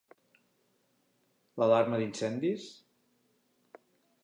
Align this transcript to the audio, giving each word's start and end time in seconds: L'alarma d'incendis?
L'alarma 1.63 2.01
d'incendis? 2.03 2.67